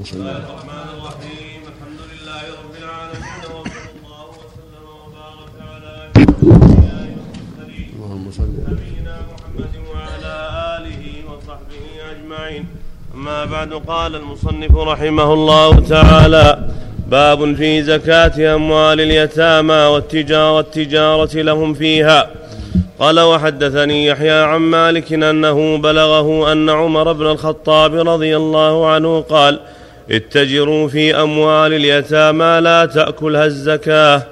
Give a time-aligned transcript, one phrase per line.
[0.00, 1.60] بسم الله الرحمن الرحيم.
[1.72, 5.92] الحمد لله رب العالمين وصلى الله وسلم وبارك على
[7.96, 10.34] اللهم صل نبينا محمد وعلى
[10.76, 12.64] آله وصحبه أجمعين.
[13.14, 16.58] أما بعد قال المصنف رحمه الله تعالى
[17.08, 22.30] باب في زكاة أموال اليتامى والتجارة والتجارة لهم فيها.
[22.98, 29.60] قال وحدثني يحيى عن مالك أنه بلغه أن عمر بن الخطاب رضي الله عنه قال
[30.10, 34.22] اتجروا في أموال اليتامى لا تأكلها الزكاة.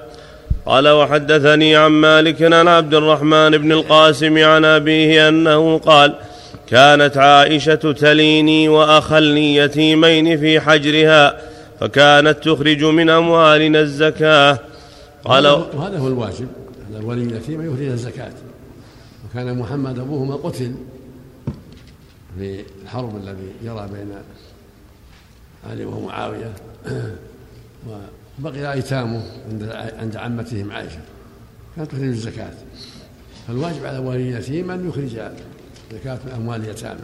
[0.66, 6.14] قال وحدثني عن مالك عن عبد الرحمن بن القاسم عن أبيه أنه قال
[6.66, 11.40] كانت عائشة تليني وأخلني يتيمين في حجرها
[11.80, 14.58] فكانت تخرج من أموالنا الزكاة.
[15.24, 16.48] قال وهذا هو الواجب
[16.90, 18.32] على الولي اليتيم يخرج الزكاة.
[19.24, 20.74] وكان محمد أبوهما قتل
[22.38, 24.12] في الحرب الذي جرى بين
[25.70, 26.52] علي ومعاوية
[28.38, 29.62] وبقي أيتامه عند
[29.98, 31.00] عند عمتهم عائشة.
[31.76, 32.52] كانت تخرج الزكاة.
[33.48, 35.20] فالواجب على والي اليتيم أن يخرج
[35.92, 37.00] زكاة من أموال اليتامى.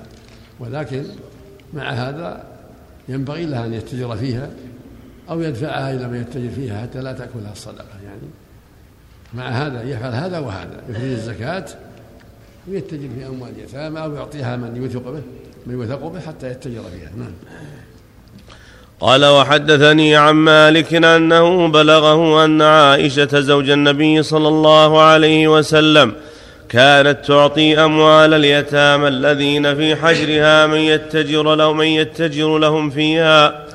[0.60, 1.04] ولكن
[1.74, 2.44] مع هذا
[3.08, 4.50] ينبغي له أن يتجر فيها
[5.30, 8.00] أو يدفعها إلى من يتجر فيها حتى لا تأكلها الصدقة.
[8.04, 8.28] يعني
[9.34, 10.82] مع هذا يفعل هذا وهذا.
[10.88, 11.66] يخرج الزكاة
[12.68, 15.22] ويتجر في أموال اليتامى أو يعطيها من يوثق به
[15.66, 17.10] من يوثق به حتى يتجر فيها.
[17.16, 17.32] نعم.
[19.00, 26.12] قال وحدثني عن مالك أنه بلغه أن عائشة زوج النبي صلى الله عليه وسلم
[26.68, 33.66] كانت تعطي أموال اليتامى الذين في حجرها من يتجر لهم من يتجر لهم فيها.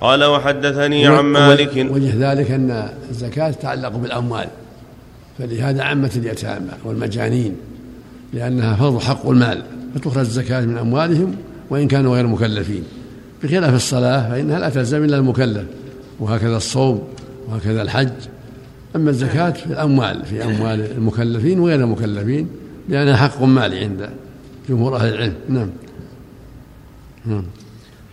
[0.00, 4.46] قال وحدثني عن مالك وجه ذلك أن الزكاة تتعلق بالأموال.
[5.38, 7.56] فلهذا عمت اليتامى والمجانين
[8.32, 9.62] لأنها فرض حق المال
[9.94, 11.36] فتخرج الزكاة من أموالهم
[11.70, 12.84] وإن كانوا غير مكلفين.
[13.42, 15.64] بخلاف الصلاة فإنها لا تلزم إلا المكلف
[16.20, 17.08] وهكذا الصوم
[17.48, 18.12] وهكذا الحج.
[18.96, 22.48] أما الزكاة في الأموال في أموال المكلفين وغير المكلفين
[22.88, 24.10] لأنها حق مالي عند
[24.68, 25.34] جمهور أهل العلم.
[25.48, 25.70] نعم.
[27.26, 27.44] نعم.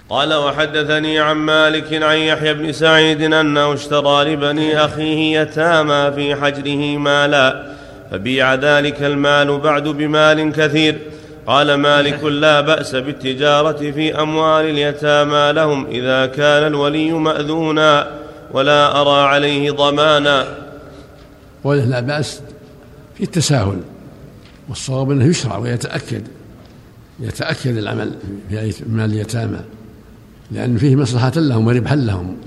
[0.10, 6.98] قال وحدثني عن مالك عن يحيى بن سعيد أنه اشترى لبني أخيه يتامى في حجره
[6.98, 7.74] مالا
[8.12, 10.98] فبيع ذلك المال بعد بمال كثير.
[11.50, 18.20] قال مالك لا بأس بالتجارة في أموال اليتامى لهم إذا كان الولي مأذونا
[18.52, 20.58] ولا أرى عليه ضمانا.
[21.64, 22.42] قوله لا بأس
[23.16, 23.80] في التساهل
[24.70, 26.28] والصواب أنه يشرع ويتأكد
[27.20, 28.12] يتأكد العمل
[28.50, 29.60] في مال اليتامى
[30.52, 32.38] لأن فيه مصلحة لهم وربحا لهم.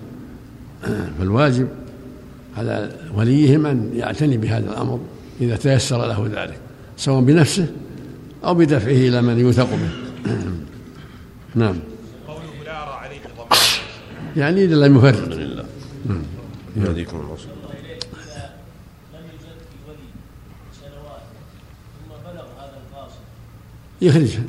[1.18, 1.68] فالواجب
[2.56, 5.00] على وليهم أن يعتني بهذا الأمر
[5.40, 6.58] إذا تيسر له ذلك
[6.96, 7.66] سواء بنفسه
[8.44, 9.90] أو بدفعه إلى من يوثق به.
[11.54, 11.78] نعم.
[12.28, 13.58] قوله لا أرى عليه ضمان
[14.36, 15.64] يعني إذا لم يفرط الحمد لله.
[16.06, 16.22] نعم.
[16.76, 17.36] يهديكم الله.
[24.02, 24.42] يخرجها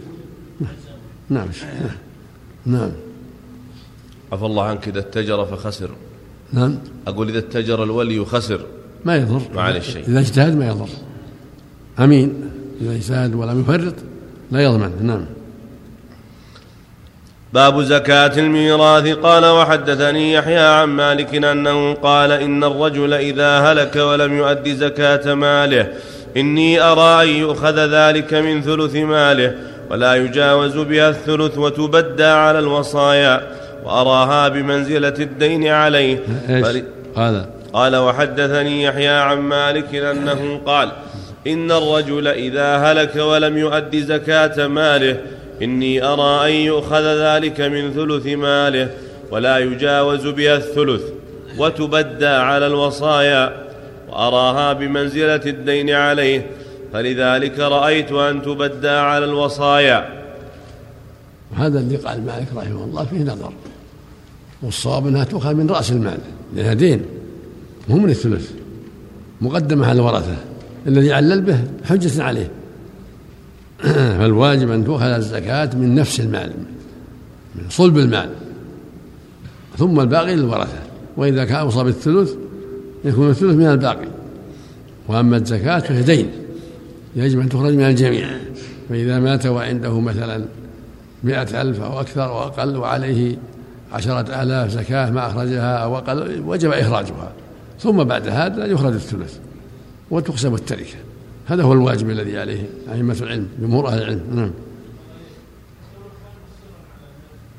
[1.30, 1.48] نعم.
[2.66, 2.92] نعم.
[4.32, 5.90] عفى الله عنك إذا اتجر فخسر.
[6.54, 6.78] نعم.
[7.08, 8.66] أقول إذا اتجر الولي خسر
[9.06, 9.42] ما يضر.
[9.56, 10.08] ما عليه شيء.
[10.08, 10.90] إذا اجتهد ما يضر.
[12.00, 12.52] أمين.
[12.84, 13.96] إذا اجتهد ولم يفرط
[14.52, 14.92] لا يضمن.
[15.02, 15.26] نعم.
[17.54, 19.08] باب زكاة الميراث.
[19.08, 25.88] قال وحدثني يحيى عن مالك أنه قال إن الرجل إذا هلك ولم يؤد زكاة ماله
[26.38, 29.56] إني أرى أن يؤخذ ذلك من ثلث ماله
[29.90, 33.36] ولا يجاوز بها الثلث وتبدى على الوصايا
[33.86, 36.20] وأراها بمنزلة الدين عليه.
[37.16, 40.92] قال قال وحدثني يحيى عن مالك أنه قال
[41.48, 45.22] إن الرجل إذا هلك ولم يؤد زكاة ماله
[45.62, 48.90] إني أرى أن يؤخذ ذلك من ثلث ماله
[49.32, 51.02] ولا يجاوز بها الثلث
[51.58, 53.64] وتبدى على الوصايا
[54.10, 56.46] وأراها بمنزلة الدين عليه
[56.94, 60.24] فلذلك رأيت أن تبدى على الوصايا.
[61.52, 63.54] وهذا اللي قال مالك رحمه الله فيه نظر.
[64.64, 66.18] والصواب أنها تؤخذ من رأس المال
[66.56, 67.06] لأنها دين
[67.88, 68.52] مو من الثلث
[69.42, 70.36] مقدمة على الورثة.
[70.88, 72.48] الذي علل به حجة عليه.
[74.20, 76.54] فالواجب أن تؤخذ الزكاة من نفس المال
[77.56, 78.30] من صلب المال
[79.78, 80.80] ثم الباقي للورثة.
[81.18, 82.34] وإذا كان أوصى بالثلث
[83.06, 84.08] يكون الثلث من الباقي.
[85.08, 86.32] وأما الزكاة فهي دين
[87.16, 88.28] يجب أن تخرج من الجميع.
[88.90, 90.46] فإذا مات وعنده مثلا
[91.24, 93.38] مئة ألف أو أكثر أو أقل وعليه
[93.94, 97.32] عشرة آلاف زكاة ما أخرجها أو أقل وجب إخراجها.
[97.80, 99.38] ثم بعد هذا يخرج الثلث.
[100.14, 100.96] وتقسم التركة.
[101.48, 104.22] هذا هو الواجب الذي عليه أئمة العلم جمهور أهل العلم.
[104.36, 104.52] نعم.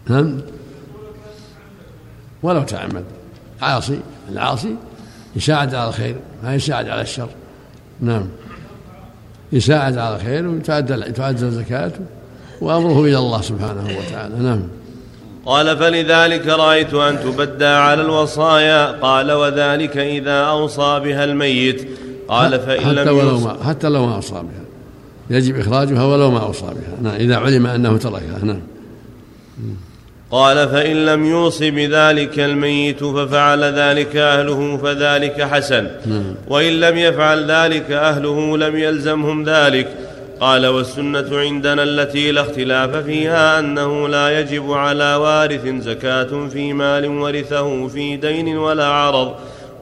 [0.08, 0.40] نعم.
[2.42, 3.04] ولو تعمد.
[3.62, 4.00] عاصي
[4.32, 4.76] العاصي
[5.36, 7.28] يساعد على الخير ما يساعد على الشر.
[8.00, 8.26] نعم.
[9.52, 11.92] يساعد على الخير ويتعدى تعدى الزكاة
[12.60, 14.34] وأمره إلى الله سبحانه وتعالى.
[14.34, 14.62] نعم.
[15.46, 18.86] قال فلذلك رأيت أن تبدى على الوصايا.
[18.86, 22.03] قال وذلك إذا أوصى بها الميت.
[22.28, 24.64] قال فإن حتى لم ولو ما حتى لو ما أوصى بها
[25.30, 28.38] يجب إخراجها ولو ما أوصى بها نعم إذا علم أنه تركها.
[28.42, 28.60] نعم.
[30.30, 35.86] قال فإن لم يوص بذلك الميت ففعل ذلك أهله فذلك حسن.
[36.48, 39.88] وإن لم يفعل ذلك أهله لم يلزمهم ذلك.
[40.40, 47.06] قال والسنة عندنا التي لا اختلاف فيها أنه لا يجب على وارث زكاة في مال
[47.06, 49.34] ورثه في دين ولا عرض.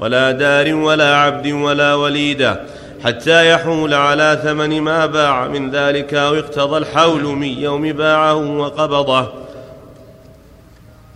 [0.03, 2.61] ولا دار ولا عبد ولا وليدة
[3.05, 9.33] حتى يحول على ثمن ما باع من ذلك أو اقتضى الحول من يوم باعه وقبضه.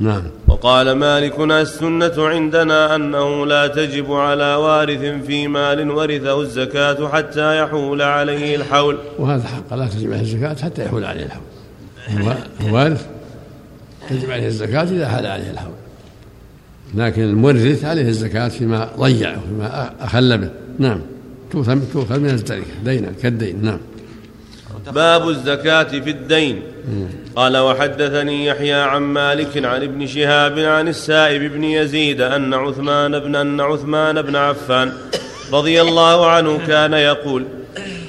[0.00, 0.22] نعم.
[0.48, 8.02] وقال مالك السنة عندنا أنه لا تجب على وارث في مال ورثه الزكاة حتى يحول
[8.02, 8.98] عليه الحول.
[9.18, 9.76] وهذا حق.
[9.76, 12.36] لا تجب عليه الزكاة حتى يحول عليه الحول.
[12.60, 13.06] الوارث
[14.10, 15.85] تجب عليه الزكاة إذا حال عليه الحول.
[16.94, 20.50] لكن المورث عليه الزكاة فيما ضيع وفيما أخل به.
[20.78, 21.00] نعم.
[21.50, 22.64] تؤخذ تؤخذ من التركة.
[22.84, 23.64] دينا كالدين.
[23.64, 23.78] نعم.
[24.94, 26.62] باب الزكاة في الدين.
[27.36, 33.36] قال وحدثني يحيى عن مالك عن ابن شهاب عن السائب بن يزيد أن عثمان بن
[33.36, 34.92] أن عثمان بن عفان
[35.52, 37.44] رضي الله عنه كان يقول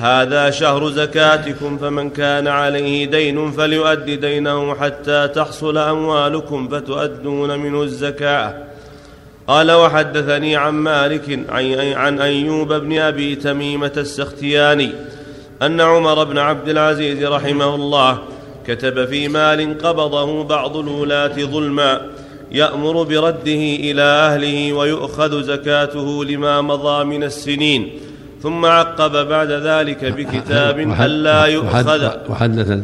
[0.02, 8.67] هذا شهر زكاتكم فمن كان عليه دين فليؤد دينه حتى تحصل أموالكم فتؤدون منه الزكاة.
[9.48, 14.92] قال وحدثني عن مالك عن- عن أيوب بن أبي تميمة السختياني
[15.62, 18.18] أن عمر بن عبد العزيز رحمه الله
[18.68, 22.02] كتب في مال قبضه بعض الولاة ظلما
[22.52, 27.90] يأمر برده إلى أهله ويؤخذ زكاته لما مضى من السنين
[28.44, 31.70] ثم عقب بعد ذلك بكتاب ألا يؤخذ.
[32.06, 32.80] وحد- وحدث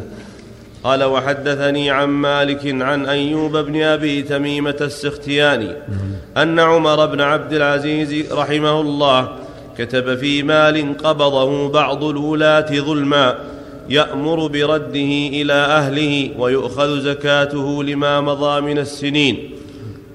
[0.84, 5.72] قال وحدثني عن مالك عن أيوب بن أبي تميمة السختياني
[6.36, 9.28] أن عمر بن عبد العزيز رحمه الله
[9.78, 13.38] كتب في مال قبضه بعض الولاة ظلما
[13.88, 19.50] يأمر برده إلى أهله ويؤخذ زكاته لما مضى من السنين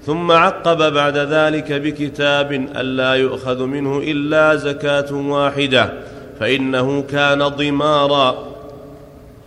[0.06, 5.94] ثم عقب بعد ذلك بكتاب ألا يؤخذ منه إلا زكاة واحدة
[6.40, 8.48] فإنه كان ضمارا.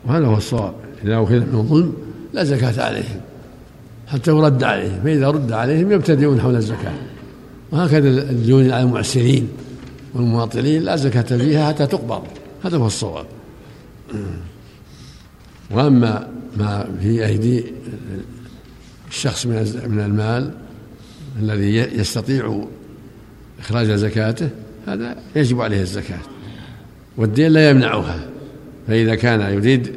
[0.06, 0.81] وهذا هو الصواب.
[1.04, 1.92] إذا أخذ من ظلم
[2.32, 3.20] لا زكاة عليهم
[4.06, 6.92] حتى يرد عليهم فإذا رد عليهم يبتدئون حول الزكاة.
[7.72, 9.48] وهكذا الديون على المعسرين
[10.14, 12.22] والمواطنين لا زكاة فيها حتى تقبض
[12.64, 13.26] هذا هو الصواب.
[15.70, 17.64] وأما ما في أيدي
[19.10, 19.54] الشخص من
[19.88, 20.50] من المال
[21.40, 22.64] الذي يستطيع
[23.60, 24.48] إخراج زكاته
[24.86, 26.18] هذا يجب عليه الزكاة
[27.16, 28.20] والدين لا يمنعها
[28.88, 29.96] فإذا كان يريد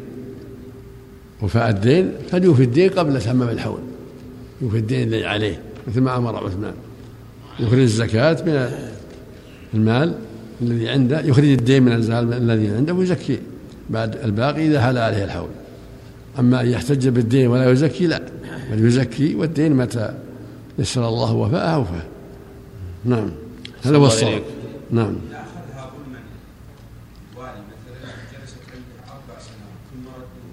[1.42, 3.80] وفاء الدين فليوفي الدين قبل تمام الحول.
[4.62, 6.74] يوفي الدين الذي عليه مثل ما أمر عثمان.
[7.60, 8.70] يخرج الزكاة من
[9.74, 10.16] المال
[10.62, 13.40] الذي عنده يخرج الدين من الزال الذي عنده ويزكي.
[13.90, 15.50] بعد الباقي إذا حال عليه الحول.
[16.40, 18.22] أما أن يحتج بالدين ولا يزكي لا.
[18.72, 20.14] بل يزكي والدين متى
[20.80, 22.06] يسر الله وفاءه وفاه
[23.06, 23.32] نعم.
[23.84, 24.42] هذا هو الصواب.
[24.92, 26.20] نعم إذا أخذها ظلما
[27.38, 30.52] والي مثلا جلست عنده أربع سنوات ثم ردوا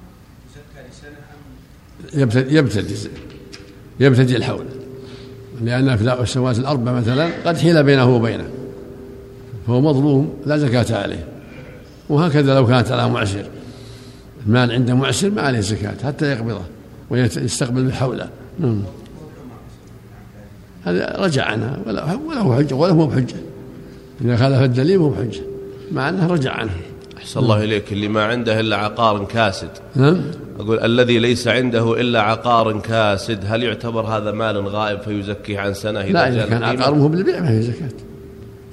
[0.54, 0.80] زكى
[2.14, 2.56] يبتدي
[4.00, 4.64] يبتدي الحول.
[5.62, 8.48] لأن في السنوات الأربع مثلا قد حيل بينه وبينه.
[9.66, 11.24] فهو مظلوم لا زكاة عليه.
[12.08, 13.44] وهكذا لو كانت على معسر.
[14.46, 16.62] المال عند معسر ما عليه زكاة حتى يقبضه
[17.10, 18.28] ويستقبل بحوله
[18.58, 18.82] نعم.
[20.84, 23.36] هذا رجع عنها ولا ولا هو حجة ولا هو بحجة.
[24.24, 25.40] إذا خالف الدليل هو بحجة.
[25.92, 26.76] مع أنه رجع عنها.
[27.22, 29.68] أحسن الله إليك اللي ما عنده إلا عقار كاسد.
[29.96, 30.20] نعم.
[30.60, 36.00] أقول الذي ليس عنده إلا عقار كاسد هل يعتبر هذا مال غائب فيزكيه عن سنة
[36.00, 37.88] إذا لا إذا كان؟ عقار مو بالبيع ما هي زكاة.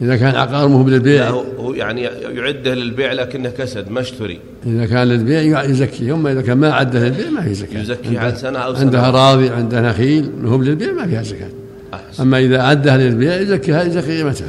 [0.01, 4.39] إذا كان عقار مو بالبيع هو يعني يعده للبيع لكنه كسد ما اشتري.
[4.65, 7.81] إذا كان للبيع يزكي أما إذا كان ما عده للبيع ما في زكاة.
[7.81, 9.09] يزكي عن سنة أو سنة.
[9.09, 11.49] أراضي عنده نخيل هو للبيع ما فيها زكاة.
[11.93, 14.47] أحسن, أما إذا عدها للبيع يزكيها يزكي قيمتها.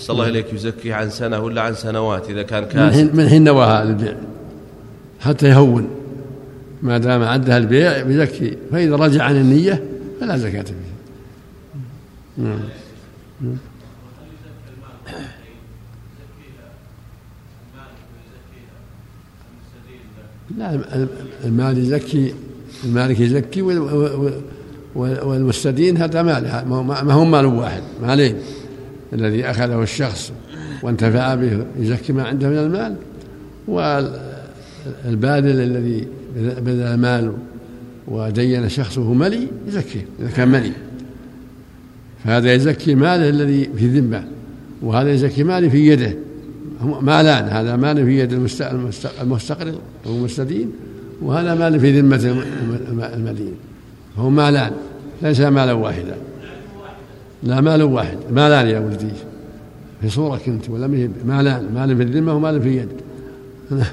[0.00, 3.28] أحسن الله إليك يزكي عن سنة ولا عن سنوات إذا كان من كاسد حين من
[3.28, 4.14] حين نواها للبيع
[5.20, 5.88] حتى يهون.
[6.82, 8.56] ما دام عدها البيع يزكي.
[8.72, 9.84] فإذا رجع عن النية
[10.20, 10.74] فلا زكاة فيه.
[12.38, 12.58] نعم.
[20.58, 20.80] لا
[21.44, 22.34] المال يزكي
[22.84, 23.78] المالك يزكي وال-
[24.94, 28.36] وال- والمستدين هذا مال ما هو مال واحد مالين.
[29.12, 30.32] الذي أخذه الشخص
[30.82, 32.94] وانتفع به يزكي ما عنده من المال
[33.68, 37.32] والباذل الذي بذل المال
[38.08, 40.72] ودين شخصه ملي يزكيه إذا كان ملي.
[42.24, 44.24] فهذا يزكي ماله الذي في ذمة
[44.82, 46.14] وهذا يزكي ماله في يده.
[47.00, 48.32] مالان هذا مال في يد
[49.22, 50.72] المستقرض أو المستدين
[51.22, 52.44] وهذا مال في ذمة
[53.14, 53.54] المدين.
[54.16, 54.72] فهو مالان
[55.22, 56.16] ليس مالا واحدا.
[57.42, 58.18] لا مال واحد.
[58.30, 59.12] مالان يا ولدي؟
[60.00, 60.86] في صورة كنت ولا
[61.24, 61.74] مالان.
[61.74, 63.00] مال في الذمة ومال في يد.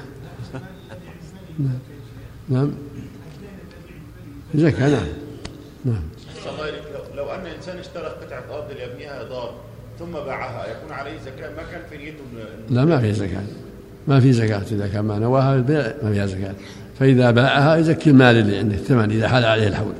[1.58, 1.78] نعم.
[2.48, 2.70] نعم.
[4.54, 5.06] زكاة نعم.
[5.84, 6.02] نعم
[7.16, 9.54] لو أن إنسان اشترى قطعة أرض ليبنيها دار
[9.98, 12.18] ثم باعها يكون عليه زكاة؟ ما كان في نيته
[12.70, 13.42] لا ما في زكاة.
[14.08, 16.54] ما في زكاة إذا كان ما نواها البيع ما فيها زكاة.
[16.98, 19.94] فإذا باعها يزكي المال اللي عنده الثمن إذا حال عليه الحول.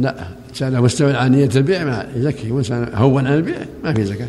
[0.00, 0.14] لا
[0.58, 4.28] كان مستوى عن نية البيع ما يزكي وإنسان هون عن البيع ما في زكاة.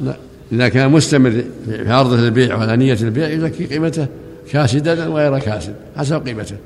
[0.00, 0.16] لا
[0.52, 4.06] إذا كان مستمر في عرضة البيع وعلى نية البيع يزكي قيمته
[4.50, 6.56] كاسدا وغير كاسد حسب قيمته.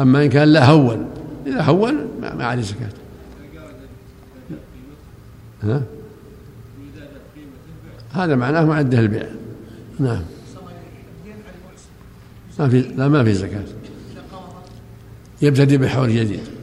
[0.00, 1.06] أما إن كان لا هون
[1.46, 2.88] إذا هون ما عليه زكاة.
[5.62, 5.82] ها؟
[8.12, 9.26] هذا معناه معدة البيع.
[9.98, 10.22] نعم.
[12.58, 13.62] ما في لا ما في زكاة.
[15.42, 16.53] يبتدي بحول جديد.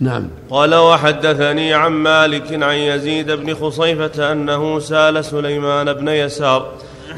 [0.00, 0.28] نعم.
[0.50, 6.72] قال وحدثني عن مالك عن يزيد بن خصيفة أنه سأل سليمان بن يسار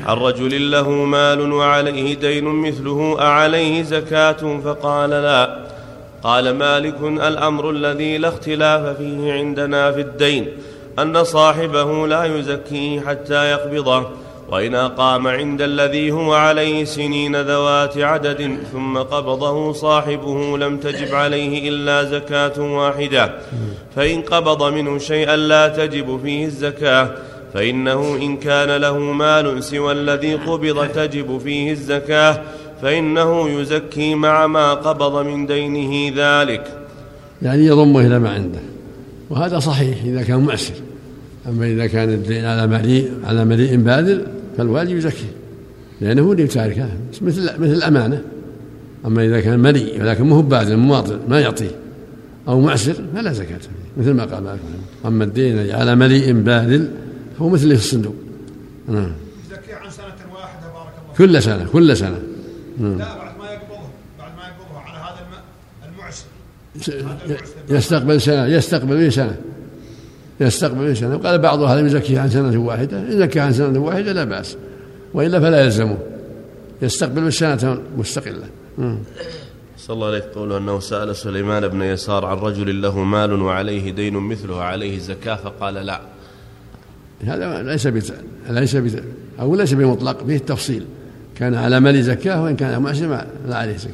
[0.07, 5.67] عن رجل له مال وعليه دين مثله أعليه زكاة فقال لا.
[6.23, 10.49] قال مالك الأمر الذي لا اختلاف فيه عندنا في الدين
[10.99, 14.07] أن صاحبه لا يزكيه حتى يقبضه.
[14.51, 21.69] وإن أقام عند الذي هو عليه سنين ذوات عدد ثم قبضه صاحبه لم تجب عليه
[21.69, 23.35] إلا زكاة واحدة.
[23.97, 27.11] فإن قبض منه شيئا لا تجب فيه الزكاة.
[27.55, 32.43] فإنه إن كان له مال سوى الذي قبض تجب فيه الزكاة.
[32.83, 36.65] فإنه يزكي مع ما قبض من دينه ذلك.
[37.43, 38.61] يعني يضمه إلى ما عنده.
[39.31, 40.75] وهذا صحيح إذا كان معسر
[41.49, 44.27] أما إذا كان الدين على مليء على مليء باذل
[44.61, 45.33] فالواجب يزكيه
[46.01, 46.89] لأنه هو اللي تاركه
[47.23, 48.23] مثل مثل الأمانة.
[49.07, 51.71] أما إذا كان مليء ولكن مو باذل مواطن ما يعطيه
[52.49, 54.61] أو معسر فلا زكاة فيه مثل ما قال مالك
[55.07, 56.91] أما الدين على مليء باذل
[57.39, 58.15] فهو مثل في الصندوق.
[58.89, 59.13] نعم.
[59.51, 62.19] يزكي عن سنة واحدة بارك الله كل سنة كل سنة.
[62.81, 63.89] لا بعد ما يقبضه
[64.19, 65.21] بعد ما يقبضه على هذا
[65.93, 66.27] المعسر.
[67.71, 69.37] يستقبل سنة يستقبل به سنة.
[70.41, 74.25] يستقبل سنة وقال بعض هذا يزكي عن سنة واحدة إن زكى عن سنة واحدة لا
[74.25, 74.57] بأس
[75.15, 75.99] وإلا فلا يلزمه.
[76.83, 78.49] يستقبل بالسنة مستقلة.
[79.79, 84.15] صلى الله عليه قوله أنه سأل سليمان بن يسار عن رجل له مال وعليه دين
[84.15, 86.01] مثله عليه زكاة فقال لا.
[87.25, 88.15] هذا ليس بت...
[88.51, 89.05] ليس بت...
[89.41, 90.85] أو ليس بمطلق فيه التفصيل.
[91.37, 93.93] كان على مال زكاة وإن كان معسر لا عليه زكاة.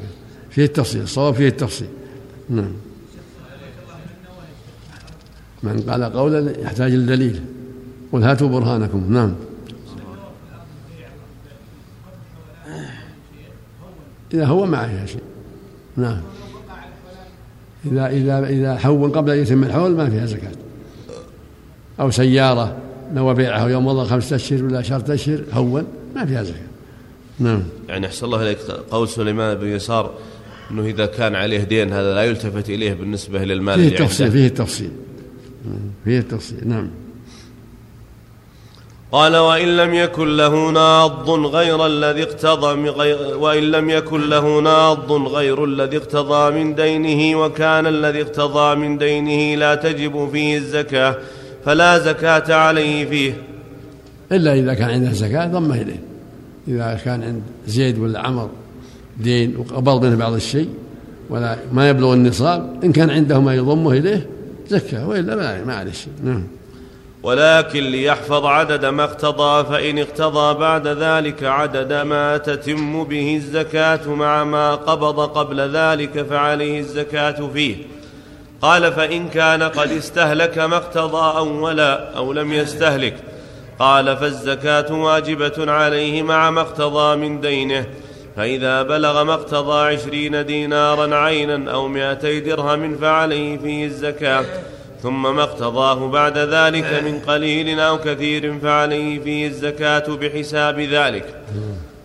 [0.49, 1.87] فيه التفصيل الصواب فيه التفصيل.
[2.49, 2.71] نعم.
[5.63, 7.41] من قال قولا يحتاج لدليل
[8.11, 9.13] قل هاتوا برهانكم.
[9.13, 9.33] نعم.
[14.33, 15.21] إذا هو ما فيها شيء
[15.97, 16.21] نعم.
[17.85, 20.51] إذا إذا إذا حول قبل أن يتم الحول ما فيها زكاة.
[21.99, 22.77] أو سيارة
[23.13, 25.85] نوى بيعها يوم مضى خمسة أشهر ولا عشرة أشهر هون
[26.15, 26.67] ما فيها زكاة.
[27.39, 27.63] نعم.
[27.89, 28.57] يعني أحسن الله إليك.
[28.91, 30.13] قول سليمان بن يسار
[30.71, 34.91] أنه إذا كان عليه دين هذا لا يلتفت إليه بالنسبة للمال فيه التفصيل فيه التفصيل.
[36.05, 36.89] فيه التفصيل نعم.
[39.11, 45.11] قال وإن لم يكن له ناض غير الذي اقتضى غير وإن لم يكن له ناض
[45.11, 51.17] غير الذي اقتضى من دينه وكان الذي اقتضى من دينه لا تجب فيه الزكاة
[51.65, 53.33] فلا زكاة عليه فيه.
[54.31, 56.01] إلا إذا كان عنده زكاة ضمه إليه.
[56.67, 58.49] إذا كان عند زيد ولا عمر
[59.19, 60.69] دين وقبض منه بعض الشيء
[61.29, 64.36] ولا ما يبلغ النصاب إن كان عنده ما يضمه إليه
[64.69, 66.13] زكاة وإلا ما شيء.
[66.23, 66.47] نعم.
[67.23, 74.43] ولكن ليحفظ عدد ما اقتضى فإن اقتضى بعد ذلك عدد ما تتم به الزكاة مع
[74.43, 77.75] ما قبض قبل ذلك فعليه الزكاة فيه.
[78.61, 83.15] قال فإن كان قد استهلك ما اقتضى أولا أو لم يستهلك.
[83.79, 87.85] قال فالزكاة واجبة عليه مع ما اقتضى من دينه.
[88.37, 94.45] فإذا بلغ ما اقتضى عشرين دينارا عينا أو مائتي درهم فعليه فيه الزكاة.
[95.03, 101.25] ثم ما اقتضاه بعد ذلك من قليل أو كثير فعليه فيه الزكاة بحساب ذلك.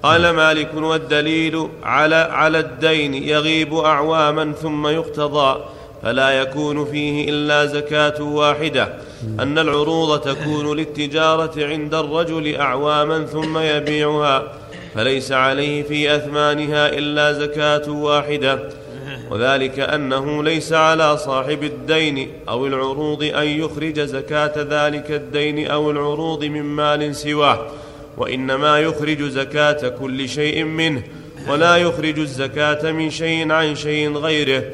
[0.02, 5.64] قال مالك والدليل على على الدين يغيب أعواما ثم يقتضى
[6.02, 8.94] فلا يكون فيه إلا زكاة واحدة.
[9.40, 14.52] أن العروض تكون للتجارة عند الرجل أعواما ثم يبيعها.
[14.94, 18.68] فليس عليه في أثمانها إلا زكاة واحدة.
[19.30, 26.44] وذلك أنه ليس على صاحب الدين أو العروض أن يخرج زكاة ذلك الدين أو العروض
[26.44, 27.66] من مال سواه.
[28.16, 31.02] وإنما يخرج زكاة كل شيء منه
[31.48, 34.64] ولا يخرج الزكاة من شيء عن شيء غيره.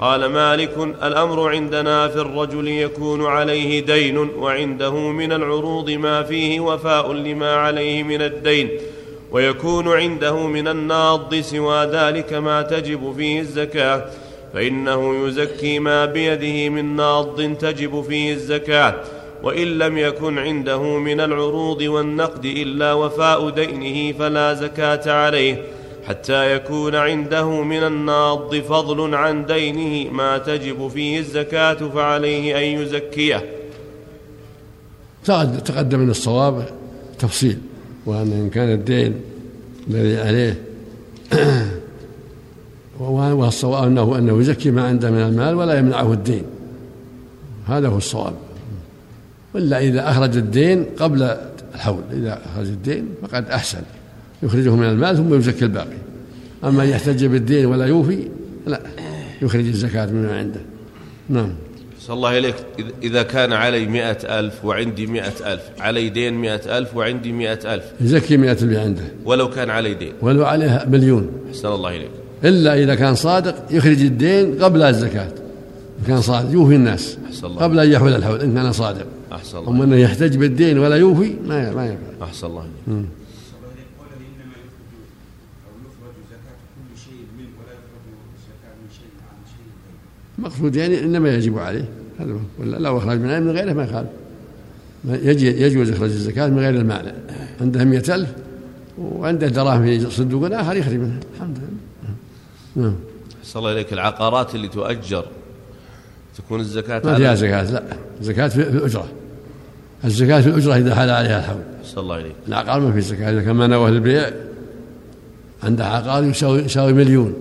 [0.00, 0.70] قال مالك
[1.02, 8.02] الأمر عندنا في الرجل يكون عليه دين وعنده من العروض ما فيه وفاء لما عليه
[8.02, 8.70] من الدين.
[9.32, 14.04] ويكون عنده من الناض سوى ذلك ما تجب فيه الزكاة
[14.54, 18.94] فإنه يزكي ما بيده من ناض تجب فيه الزكاة
[19.42, 25.64] وإن لم يكن عنده من العروض والنقد إلا وفاء دينه فلا زكاة عليه
[26.08, 33.44] حتى يكون عنده من الناض فضل عن دينه ما تجب فيه الزكاة فعليه أن يزكيه.
[35.64, 36.68] تقدم من الصواب
[37.18, 37.58] تفصيل.
[38.06, 39.14] وأن إن كان الدين
[39.90, 40.58] الذي عليه
[43.00, 46.42] والصواب أنه أنه يزكي ما عنده من المال ولا يمنعه الدين.
[47.66, 48.34] هذا هو الصواب.
[49.54, 51.36] وإلا إذا أخرج الدين قبل
[51.74, 53.82] الحول إذا أخرج الدين فقد أحسن.
[54.42, 55.96] يخرجه من المال ثم يزكي الباقي.
[56.64, 58.28] أما يحتج بالدين ولا يوفي
[58.66, 58.80] لا
[59.42, 60.60] يخرج الزكاة مما عنده.
[61.28, 61.52] نعم.
[62.06, 62.54] صلى الله إليك
[63.02, 67.84] إذا كان علي مئة ألف وعندي مئة ألف علي دين مئة ألف وعندي مئة ألف.
[68.00, 69.02] يزكي مئة اللي عنده.
[69.24, 70.12] ولو كان علي دين.
[70.20, 71.30] ولو عليه مليون.
[71.48, 72.10] أحسن الله إليك.
[72.44, 75.32] إلا إذا كان صادق يخرج الدين قبل الزكاة.
[76.00, 77.62] إن كان صادق يوفي الناس أحسن الله.
[77.62, 79.06] قبل أن يحول الحول إن كان صادق.
[79.32, 79.70] أحسن الله.
[79.70, 83.06] أما أنه يحتج بالدين ولا يوفي ما ما ينفع أحسن الله إليك.
[90.38, 91.84] المقصود يعني إنما يجب عليه.
[92.18, 92.38] هذا هو.
[92.58, 94.08] ولا لو اخرج من من غيره ما يخالف.
[95.42, 97.12] يجوز إخراج الزكاة من غير المانع.
[97.60, 98.28] عنده مئة ألف
[98.98, 101.20] وعنده دراهم في صندوق آخر يخرج منها.
[101.34, 102.14] الحمد لله.
[102.76, 102.94] نعم.
[103.42, 103.92] أحسن الله إليك.
[103.92, 105.24] العقارات اللي تؤجر
[106.38, 107.82] تكون الزكاة ما فيها زكاة لا.
[108.22, 109.08] زكاة في الأجرة
[110.04, 111.62] الزكاة في الأجرة إذا حال عليها الحول.
[111.84, 112.34] أحسن الله إليك.
[112.48, 113.30] العقار ما في زكاة.
[113.30, 114.30] إذا كان ما نوى البيع
[115.62, 117.34] عنده عقار يساوي يساوي مليون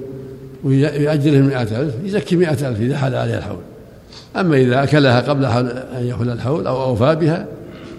[0.64, 3.62] ويأجره مئة ألف يزكي مئة ألف إذا حال عليها الحول.
[4.36, 7.48] أما إذا أكلها قبل أن يحول الحول أو أوفى بها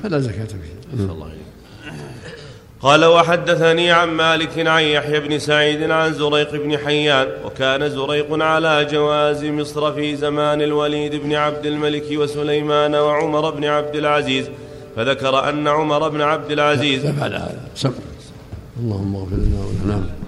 [0.02, 0.94] فلا زكاة فيها.
[0.94, 1.32] أحسن الله
[2.82, 8.84] قال وحدثني عن مالك عن يحيى بن سعيد عن زريق بن حيان وكان زريق على
[8.84, 14.46] جواز مصر في زمان الوليد بن عبد الملك وسليمان وعمر بن عبد العزيز
[14.96, 17.60] فذكر أن عمر بن عبد العزيز فعل هذا
[18.80, 19.94] اللهم اغفر لنا ولنا.
[19.94, 20.21] نعم.